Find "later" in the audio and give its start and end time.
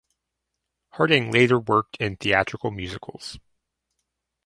1.31-1.59